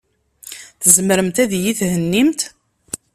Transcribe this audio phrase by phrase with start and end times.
[0.81, 2.41] Tzemremt ad iyi-thennimt?